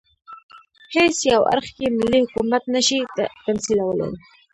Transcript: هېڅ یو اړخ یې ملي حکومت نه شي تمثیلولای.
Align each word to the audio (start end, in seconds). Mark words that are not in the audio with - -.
هېڅ 0.95 1.15
یو 1.31 1.41
اړخ 1.53 1.67
یې 1.81 1.87
ملي 1.99 2.19
حکومت 2.25 2.63
نه 2.75 2.81
شي 2.87 2.99
تمثیلولای. 3.45 4.11